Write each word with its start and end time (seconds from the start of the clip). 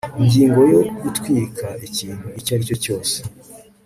ingingo 0.21 0.59
yo 0.73 0.81
gutwika 1.01 1.65
ikintu 1.87 2.27
icyo 2.39 2.51
ari 2.55 2.63
cyo 2.69 2.77
cyose 2.83 3.15